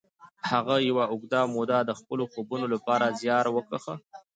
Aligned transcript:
هغه 0.49 0.75
یوه 0.89 1.05
اوږده 1.13 1.41
موده 1.53 1.79
د 1.83 1.91
خپلو 1.99 2.23
خوبونو 2.31 2.65
لپاره 2.73 3.15
زیار 3.21 3.45
وکیښ 3.51 3.85